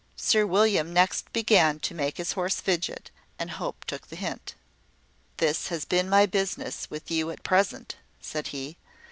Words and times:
Sir 0.17 0.47
William 0.47 0.91
next 0.93 1.31
began 1.31 1.79
to 1.81 1.93
make 1.93 2.17
his 2.17 2.31
horse 2.31 2.59
fidget, 2.59 3.11
and 3.37 3.51
Hope 3.51 3.85
took 3.85 4.07
the 4.07 4.15
hint. 4.15 4.55
"This 5.37 5.67
has 5.67 5.85
been 5.85 6.09
my 6.09 6.25
business 6.25 6.89
with 6.89 7.11
you 7.11 7.29
at 7.29 7.43
present," 7.43 7.97
said 8.19 8.47
he. 8.47 8.77